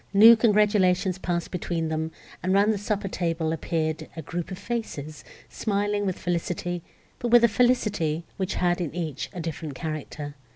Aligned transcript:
New 0.15 0.35
congratulations 0.35 1.19
passed 1.19 1.51
between 1.51 1.89
them, 1.89 2.11
and 2.41 2.53
round 2.53 2.73
the 2.73 2.79
supper 2.79 3.07
table 3.07 3.53
appeared 3.53 4.09
a 4.17 4.23
group 4.23 4.49
of 4.49 4.57
faces, 4.57 5.23
smiling 5.47 6.07
with 6.07 6.17
felicity, 6.17 6.81
but 7.19 7.27
with 7.27 7.43
a 7.43 7.47
felicity, 7.47 8.25
which 8.35 8.55
had 8.55 8.81
in 8.81 8.91
each 8.95 9.29
a 9.31 9.39
different 9.39 9.75
character. 9.75 10.33